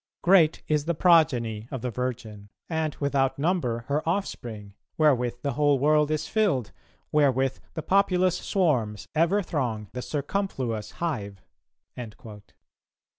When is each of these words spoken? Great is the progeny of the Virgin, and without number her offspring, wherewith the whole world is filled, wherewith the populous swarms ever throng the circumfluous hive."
Great 0.23 0.63
is 0.67 0.85
the 0.85 0.95
progeny 0.95 1.67
of 1.69 1.83
the 1.83 1.91
Virgin, 1.91 2.49
and 2.67 2.95
without 2.95 3.37
number 3.37 3.81
her 3.87 4.01
offspring, 4.09 4.73
wherewith 4.97 5.39
the 5.43 5.53
whole 5.53 5.77
world 5.77 6.09
is 6.09 6.27
filled, 6.27 6.71
wherewith 7.11 7.59
the 7.75 7.83
populous 7.83 8.39
swarms 8.39 9.07
ever 9.13 9.43
throng 9.43 9.89
the 9.93 10.01
circumfluous 10.01 10.93
hive." 10.93 11.43